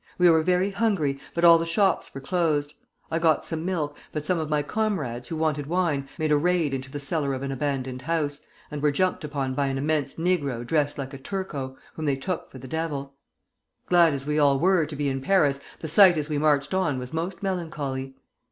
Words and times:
We 0.17 0.31
were 0.31 0.41
very 0.41 0.71
hungry, 0.71 1.19
but 1.35 1.45
all 1.45 1.59
the 1.59 1.65
shops 1.67 2.11
were 2.11 2.21
closed. 2.21 2.73
I 3.11 3.19
got 3.19 3.45
some 3.45 3.63
milk, 3.63 3.95
but 4.11 4.25
some 4.25 4.39
of 4.39 4.49
my 4.49 4.63
comrades, 4.63 5.27
who 5.27 5.35
wanted 5.35 5.67
wine, 5.67 6.09
made 6.17 6.31
a 6.31 6.37
raid 6.37 6.73
into 6.73 6.89
the 6.89 6.99
cellar 6.99 7.35
of 7.35 7.43
an 7.43 7.51
abandoned 7.51 8.01
house, 8.01 8.41
and 8.71 8.81
were 8.81 8.89
jumped 8.89 9.23
upon 9.23 9.53
by 9.53 9.67
an 9.67 9.77
immense 9.77 10.15
negro 10.15 10.65
dressed 10.65 10.97
like 10.97 11.13
a 11.13 11.19
Turco, 11.19 11.77
whom 11.93 12.05
they 12.05 12.15
took 12.15 12.49
for 12.49 12.57
the 12.57 12.67
devil. 12.67 13.13
Glad 13.89 14.13
as 14.15 14.25
we 14.25 14.39
all 14.39 14.57
were 14.57 14.87
to 14.87 14.95
be 14.95 15.07
in 15.07 15.21
Paris, 15.21 15.61
the 15.81 15.87
sight 15.87 16.17
as 16.17 16.29
we 16.29 16.39
marched 16.39 16.73
on 16.73 16.97
was 16.97 17.13
most 17.13 17.43
melancholy. 17.43 18.15